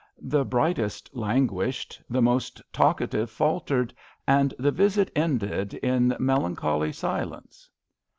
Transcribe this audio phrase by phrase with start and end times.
[0.23, 3.93] The brightest languished, the most talkative faltered;
[4.25, 7.69] and the visit ended in melancholy silence.